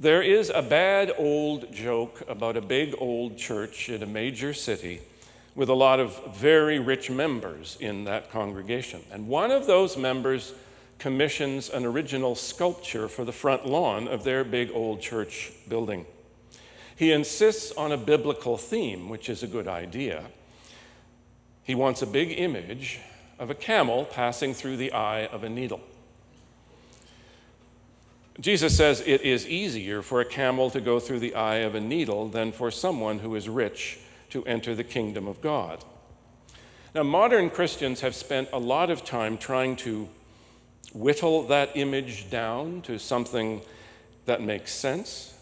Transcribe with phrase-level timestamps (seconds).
[0.00, 5.00] There is a bad old joke about a big old church in a major city
[5.56, 9.00] with a lot of very rich members in that congregation.
[9.10, 10.54] And one of those members
[11.00, 16.06] commissions an original sculpture for the front lawn of their big old church building.
[16.94, 20.26] He insists on a biblical theme, which is a good idea.
[21.64, 23.00] He wants a big image
[23.40, 25.80] of a camel passing through the eye of a needle.
[28.40, 31.80] Jesus says it is easier for a camel to go through the eye of a
[31.80, 33.98] needle than for someone who is rich
[34.30, 35.84] to enter the kingdom of God.
[36.94, 40.08] Now, modern Christians have spent a lot of time trying to
[40.92, 43.60] whittle that image down to something
[44.26, 45.34] that makes sense.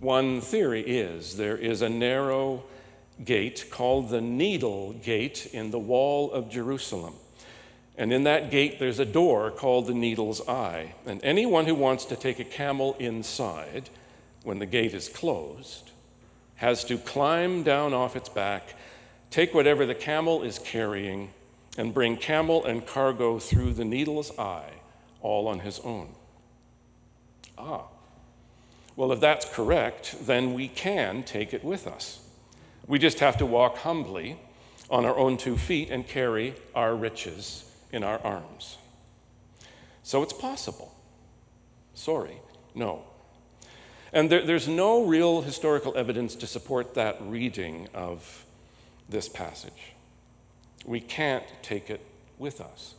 [0.00, 2.64] One theory is there is a narrow
[3.24, 7.14] gate called the Needle Gate in the wall of Jerusalem.
[7.98, 10.94] And in that gate, there's a door called the Needle's Eye.
[11.04, 13.90] And anyone who wants to take a camel inside
[14.44, 15.90] when the gate is closed
[16.54, 18.74] has to climb down off its back,
[19.30, 21.30] take whatever the camel is carrying,
[21.76, 24.72] and bring camel and cargo through the Needle's Eye
[25.20, 26.08] all on his own.
[27.56, 27.82] Ah,
[28.94, 32.20] well, if that's correct, then we can take it with us.
[32.86, 34.38] We just have to walk humbly
[34.88, 38.78] on our own two feet and carry our riches in our arms.
[40.02, 40.94] So it's possible.
[41.94, 42.38] Sorry,
[42.74, 43.02] no.
[44.12, 48.44] And there, there's no real historical evidence to support that reading of
[49.08, 49.92] this passage.
[50.86, 52.00] We can't take it
[52.38, 52.94] with us.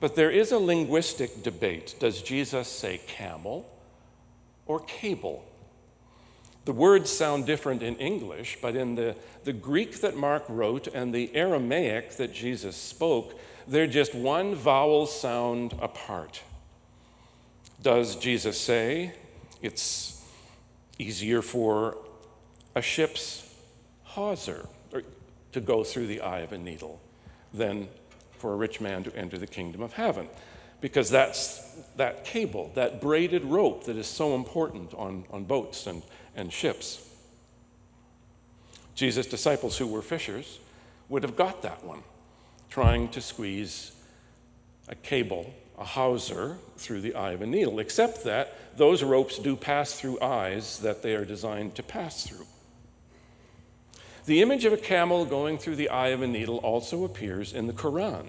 [0.00, 1.94] But there is a linguistic debate.
[1.98, 3.66] Does Jesus say camel
[4.66, 5.44] or cable?
[6.66, 9.14] The words sound different in English, but in the,
[9.44, 15.06] the Greek that Mark wrote and the Aramaic that Jesus spoke, they're just one vowel
[15.06, 16.42] sound apart.
[17.80, 19.14] Does Jesus say
[19.62, 20.20] it's
[20.98, 21.98] easier for
[22.74, 23.54] a ship's
[24.02, 24.68] hawser
[25.52, 27.00] to go through the eye of a needle
[27.54, 27.86] than
[28.38, 30.28] for a rich man to enter the kingdom of heaven?
[30.80, 31.60] Because that's
[31.94, 36.02] that cable, that braided rope that is so important on, on boats and
[36.36, 37.02] and ships.
[38.94, 40.58] Jesus' disciples, who were fishers,
[41.08, 42.02] would have got that one,
[42.70, 43.92] trying to squeeze
[44.88, 49.56] a cable, a hawser, through the eye of a needle, except that those ropes do
[49.56, 52.46] pass through eyes that they are designed to pass through.
[54.26, 57.66] The image of a camel going through the eye of a needle also appears in
[57.66, 58.26] the Quran.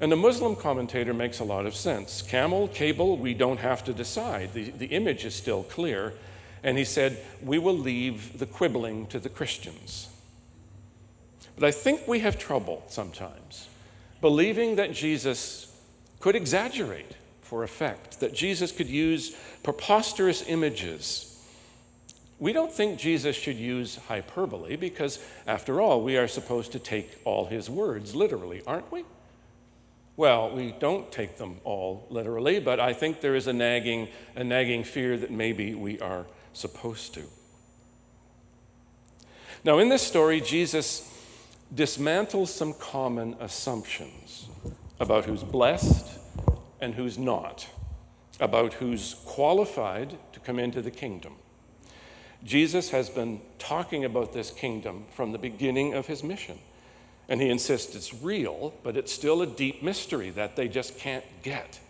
[0.00, 2.22] And a Muslim commentator makes a lot of sense.
[2.22, 4.52] Camel, cable, we don't have to decide.
[4.52, 6.12] The, the image is still clear.
[6.64, 10.08] And he said, We will leave the quibbling to the Christians.
[11.56, 13.68] But I think we have trouble sometimes
[14.20, 15.70] believing that Jesus
[16.18, 21.30] could exaggerate for effect, that Jesus could use preposterous images.
[22.38, 27.18] We don't think Jesus should use hyperbole because, after all, we are supposed to take
[27.24, 29.04] all his words literally, aren't we?
[30.16, 34.42] Well, we don't take them all literally, but I think there is a nagging, a
[34.42, 37.22] nagging fear that maybe we are supposed to.
[39.64, 41.10] Now, in this story, Jesus
[41.74, 44.46] dismantles some common assumptions
[45.00, 46.18] about who's blessed
[46.80, 47.66] and who's not,
[48.40, 51.34] about who's qualified to come into the kingdom.
[52.44, 56.58] Jesus has been talking about this kingdom from the beginning of his mission.
[57.28, 61.24] And he insists it's real, but it's still a deep mystery that they just can't
[61.42, 61.80] get.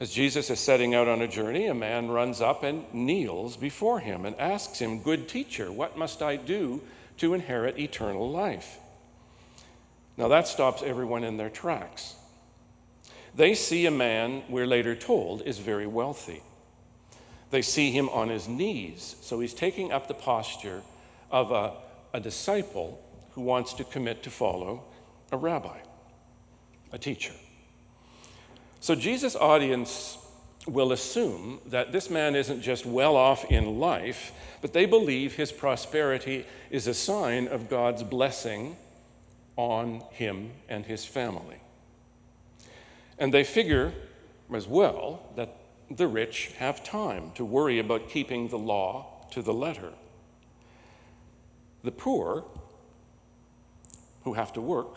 [0.00, 3.98] As Jesus is setting out on a journey, a man runs up and kneels before
[3.98, 6.80] him and asks him, Good teacher, what must I do
[7.16, 8.78] to inherit eternal life?
[10.16, 12.14] Now that stops everyone in their tracks.
[13.34, 16.42] They see a man, we're later told, is very wealthy.
[17.50, 20.82] They see him on his knees, so he's taking up the posture
[21.30, 21.74] of a,
[22.12, 24.84] a disciple who wants to commit to follow
[25.32, 25.78] a rabbi,
[26.92, 27.32] a teacher.
[28.80, 30.18] So Jesus' audience
[30.66, 35.50] will assume that this man isn't just well off in life, but they believe his
[35.50, 38.76] prosperity is a sign of God's blessing
[39.56, 41.56] on him and his family.
[43.18, 43.92] And they figure
[44.54, 45.56] as well that
[45.90, 49.92] the rich have time to worry about keeping the law to the letter.
[51.82, 52.44] The poor,
[54.24, 54.96] who have to work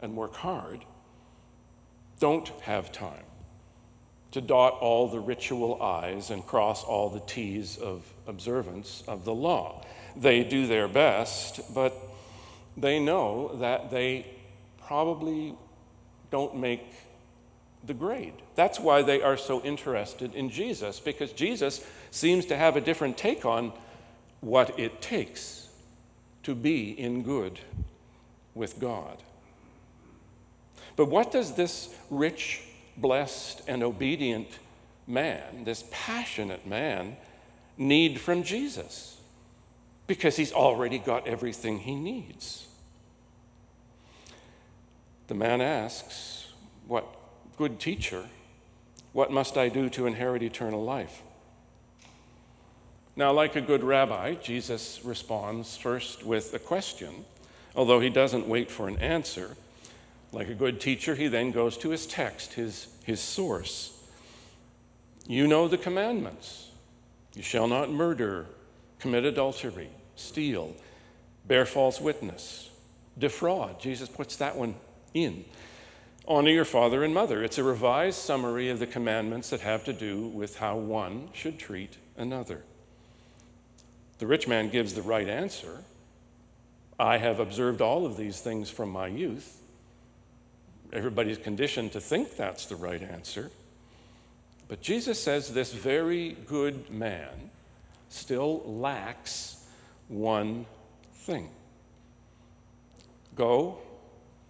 [0.00, 0.84] and work hard,
[2.18, 3.24] don't have time
[4.32, 9.34] to dot all the ritual I's and cross all the T's of observance of the
[9.34, 9.84] law.
[10.14, 11.94] They do their best, but
[12.76, 14.26] they know that they
[14.86, 15.54] probably
[16.30, 16.84] don't make
[17.84, 18.34] the grade.
[18.56, 23.16] That's why they are so interested in Jesus, because Jesus seems to have a different
[23.16, 23.72] take on
[24.40, 25.68] what it takes
[26.42, 27.58] to be in good
[28.54, 29.22] with God.
[30.96, 32.62] But what does this rich,
[32.96, 34.48] blessed, and obedient
[35.06, 37.16] man, this passionate man,
[37.76, 39.20] need from Jesus?
[40.06, 42.66] Because he's already got everything he needs.
[45.28, 46.52] The man asks,
[46.86, 47.06] What
[47.56, 48.24] good teacher,
[49.12, 51.22] what must I do to inherit eternal life?
[53.16, 57.24] Now, like a good rabbi, Jesus responds first with a question,
[57.74, 59.56] although he doesn't wait for an answer.
[60.32, 63.92] Like a good teacher, he then goes to his text, his, his source.
[65.26, 66.70] You know the commandments
[67.34, 68.46] you shall not murder,
[68.98, 70.74] commit adultery, steal,
[71.46, 72.70] bear false witness,
[73.18, 73.78] defraud.
[73.78, 74.74] Jesus puts that one
[75.12, 75.44] in.
[76.26, 77.44] Honor your father and mother.
[77.44, 81.58] It's a revised summary of the commandments that have to do with how one should
[81.58, 82.62] treat another.
[84.18, 85.84] The rich man gives the right answer.
[86.98, 89.60] I have observed all of these things from my youth.
[90.92, 93.50] Everybody's conditioned to think that's the right answer.
[94.68, 97.50] But Jesus says this very good man
[98.08, 99.64] still lacks
[100.08, 100.66] one
[101.12, 101.50] thing.
[103.34, 103.78] Go,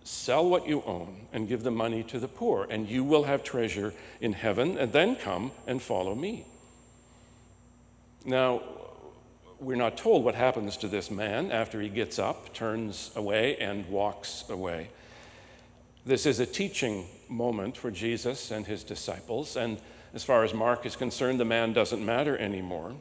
[0.05, 3.43] sell what you own, and give the money to the poor, and you will have
[3.43, 6.47] treasure in heaven, and then come and follow me.
[8.25, 8.63] Now,
[9.59, 13.89] we're not told what happens to this man after he gets up, turns away, and
[13.89, 14.89] walks away.
[16.07, 19.79] This is a teaching moment for Jesus and his disciples, and
[20.15, 22.95] as far as Mark is concerned, the man doesn't matter anymore.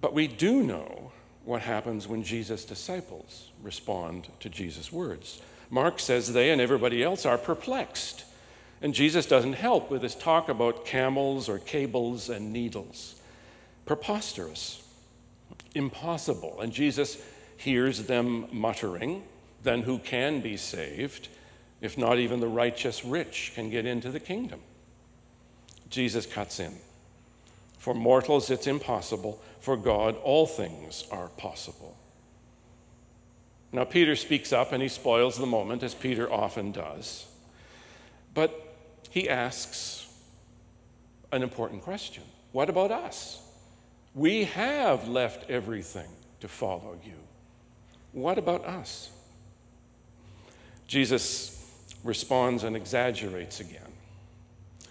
[0.00, 1.12] But we do know
[1.44, 5.42] what happens when Jesus' disciples respond to Jesus' words.
[5.68, 8.24] Mark says they and everybody else are perplexed.
[8.80, 13.16] And Jesus doesn't help with his talk about camels or cables and needles.
[13.84, 14.82] Preposterous,
[15.74, 16.62] impossible.
[16.62, 17.22] And Jesus
[17.58, 19.24] hears them muttering
[19.64, 21.28] then who can be saved
[21.80, 24.60] if not even the righteous rich can get into the kingdom?
[25.90, 26.74] Jesus cuts in.
[27.78, 29.42] For mortals, it's impossible.
[29.60, 31.96] For God, all things are possible.
[33.72, 37.26] Now, Peter speaks up and he spoils the moment, as Peter often does.
[38.32, 38.76] But
[39.10, 40.06] he asks
[41.32, 42.22] an important question
[42.52, 43.40] What about us?
[44.14, 46.08] We have left everything
[46.40, 47.18] to follow you.
[48.12, 49.10] What about us?
[50.86, 51.54] Jesus
[52.02, 53.80] responds and exaggerates again.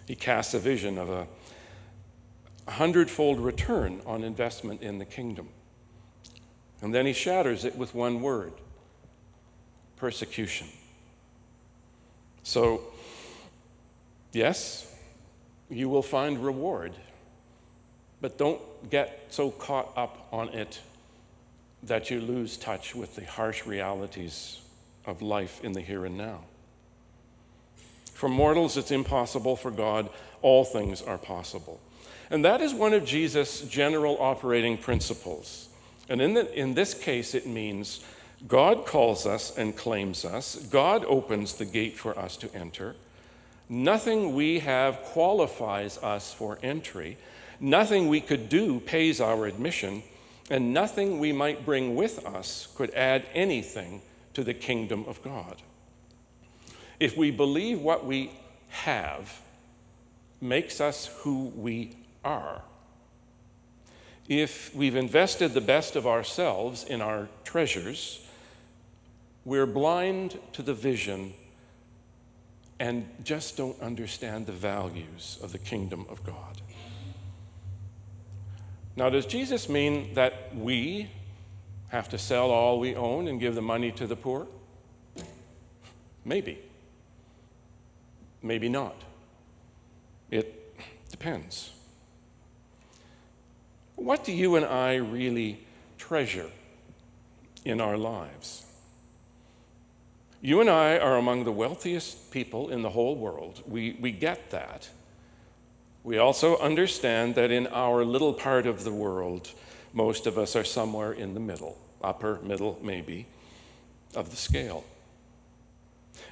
[0.07, 1.27] He casts a vision of a,
[2.67, 5.49] hundredfold return on investment in the kingdom.
[6.81, 8.53] And then he shatters it with one word
[9.97, 10.67] persecution.
[12.43, 12.81] So,
[14.31, 14.93] yes,
[15.69, 16.93] you will find reward,
[18.21, 20.79] but don't get so caught up on it
[21.83, 24.62] that you lose touch with the harsh realities
[25.05, 26.39] of life in the here and now.
[28.13, 29.55] For mortals, it's impossible.
[29.55, 30.09] For God,
[30.41, 31.79] all things are possible.
[32.29, 35.69] And that is one of Jesus' general operating principles.
[36.09, 38.03] And in, the, in this case, it means
[38.47, 42.95] God calls us and claims us, God opens the gate for us to enter.
[43.69, 47.17] Nothing we have qualifies us for entry.
[47.59, 50.03] Nothing we could do pays our admission,
[50.49, 54.01] and nothing we might bring with us could add anything
[54.33, 55.61] to the kingdom of God.
[56.99, 58.31] If we believe what we
[58.69, 59.41] have
[60.41, 62.61] makes us who we are,
[64.27, 68.25] if we've invested the best of ourselves in our treasures,
[69.45, 71.33] we're blind to the vision
[72.79, 76.61] and just don't understand the values of the kingdom of God.
[78.95, 81.09] Now, does Jesus mean that we
[81.93, 84.47] have to sell all we own and give the money to the poor?
[86.25, 86.57] Maybe.
[88.41, 88.95] Maybe not.
[90.31, 90.75] It
[91.11, 91.69] depends.
[93.95, 95.59] What do you and I really
[95.99, 96.49] treasure
[97.63, 98.65] in our lives?
[100.41, 103.61] You and I are among the wealthiest people in the whole world.
[103.67, 104.89] We, we get that.
[106.03, 109.51] We also understand that in our little part of the world,
[109.93, 113.25] most of us are somewhere in the middle upper, middle, maybe,
[114.13, 114.83] of the scale.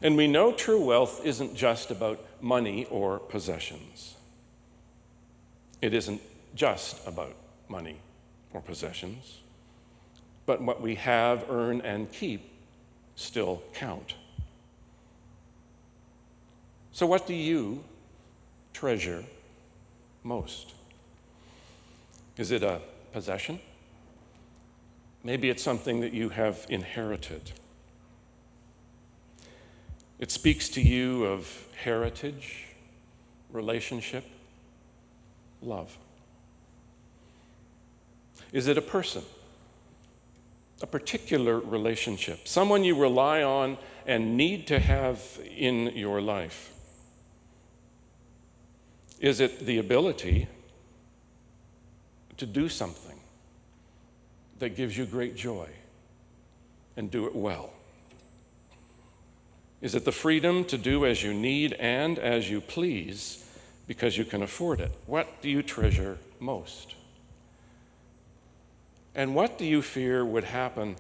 [0.02, 4.16] And we know true wealth isn't just about money or possessions.
[5.82, 6.22] It isn't
[6.54, 7.34] just about
[7.68, 7.98] money
[8.54, 9.40] or possessions,
[10.46, 12.52] but what we have, earn, and keep
[13.16, 14.16] still count.
[16.92, 17.84] So, what do you
[18.74, 19.24] treasure
[20.24, 20.74] most?
[22.38, 23.60] Is it a possession?
[25.24, 27.52] Maybe it's something that you have inherited.
[30.20, 32.66] It speaks to you of heritage,
[33.52, 34.24] relationship,
[35.62, 35.98] love.
[38.52, 39.24] Is it a person?
[40.82, 42.48] A particular relationship?
[42.48, 46.72] Someone you rely on and need to have in your life?
[49.20, 50.48] Is it the ability
[52.42, 53.20] to do something
[54.58, 55.70] that gives you great joy
[56.98, 57.70] and do it well?
[59.80, 63.48] Is it the freedom to do as you need and as you please
[63.86, 64.92] because you can afford it?
[65.06, 66.96] What do you treasure most?
[69.14, 70.96] And what do you fear would happen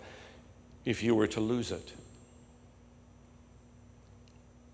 [0.85, 1.91] if you were to lose it?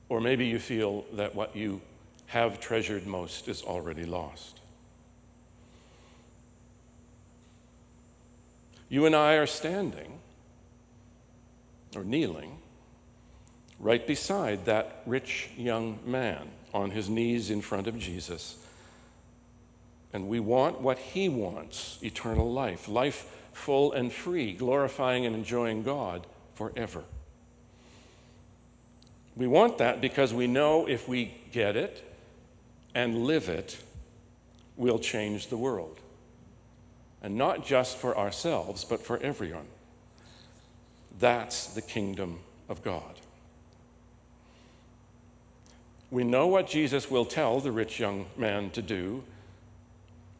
[0.10, 1.80] Or maybe you feel that what you
[2.26, 4.60] have treasured most is already lost.
[8.90, 10.20] You and I are standing
[11.96, 12.60] or kneeling
[13.80, 18.58] right beside that rich young man on his knees in front of Jesus.
[20.14, 25.84] And we want what he wants eternal life, life full and free, glorifying and enjoying
[25.84, 26.26] God
[26.56, 27.04] forever.
[29.36, 32.04] We want that because we know if we get it
[32.96, 33.78] and live it,
[34.76, 36.00] we'll change the world.
[37.22, 39.66] And not just for ourselves, but for everyone.
[41.20, 43.16] That's the kingdom of God.
[46.10, 49.24] We know what Jesus will tell the rich young man to do.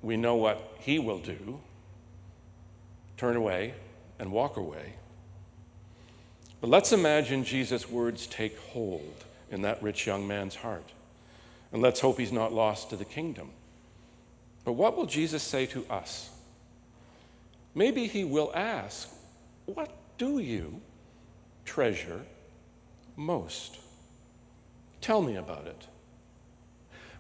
[0.02, 1.60] We know what he will do
[3.18, 3.74] turn away
[4.20, 4.94] and walk away.
[6.62, 10.92] But let's imagine Jesus' words take hold in that rich young man's heart.
[11.72, 13.50] And let's hope he's not lost to the kingdom.
[14.64, 16.30] But what will Jesus say to us?
[17.78, 19.08] Maybe he will ask,
[19.68, 20.82] What do you
[21.64, 22.24] treasure
[23.16, 23.78] most?
[25.00, 25.86] Tell me about it.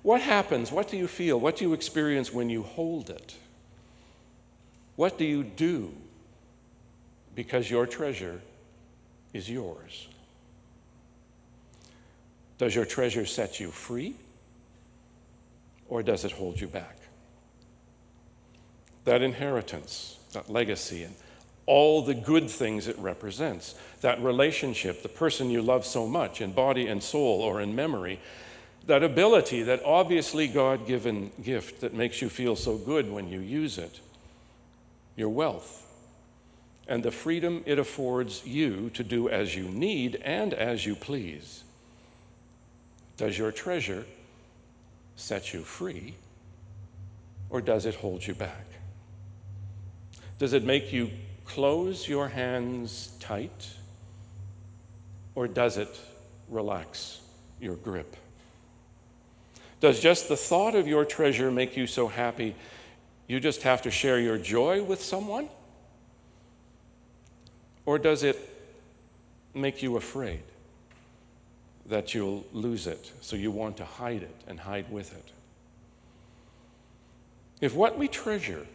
[0.02, 0.72] What happens?
[0.72, 1.40] What do you feel?
[1.40, 3.36] What do you experience when you hold it?
[4.96, 5.94] What do you do?
[7.36, 8.42] Because your treasure
[9.34, 10.08] is yours.
[12.58, 14.16] Does your treasure set you free
[15.88, 16.98] or does it hold you back?
[19.06, 21.16] That inheritance, that legacy, and
[21.66, 26.52] all the good things it represents, that relationship, the person you love so much in
[26.54, 28.20] body and soul or in memory,
[28.86, 33.42] that ability, that obviously God given gift that makes you feel so good when you
[33.42, 34.00] use it,
[35.18, 35.86] your wealth,
[36.88, 41.64] and the freedom it affords you to do as you need and as you please.
[43.18, 44.06] Does your treasure
[45.18, 46.16] set you free,
[47.50, 48.66] or does it hold you back?
[50.40, 51.10] Does it make you
[51.46, 53.70] close your hands tight,
[55.34, 56.00] or does it
[56.50, 57.22] relax
[57.60, 58.16] your grip?
[59.80, 62.56] Does just the thought of your treasure make you so happy
[63.28, 65.50] you just have to share your joy with someone?
[67.86, 68.38] Or does it
[69.54, 70.42] make you afraid
[71.88, 75.32] that you'll lose it, so you want to hide it and hide with it?
[77.62, 78.66] If what we treasure,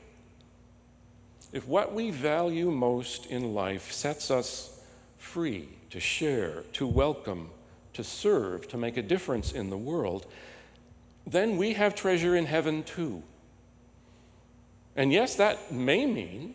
[1.52, 4.80] if what we value most in life sets us
[5.18, 7.50] free to share, to welcome,
[7.92, 10.26] to serve, to make a difference in the world,
[11.26, 13.22] then we have treasure in heaven too.
[14.96, 16.54] And yes, that may mean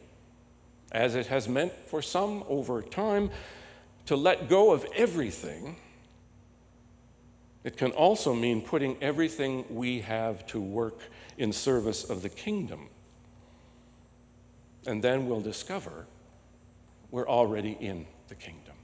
[0.91, 3.29] as it has meant for some over time
[4.05, 5.75] to let go of everything,
[7.63, 10.99] it can also mean putting everything we have to work
[11.37, 12.89] in service of the kingdom.
[14.87, 16.07] And then we'll discover
[17.11, 18.76] we're already in the kingdom.